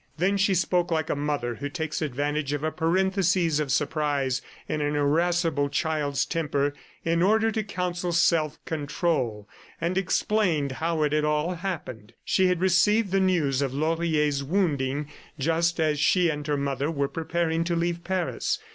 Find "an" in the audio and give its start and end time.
4.81-4.95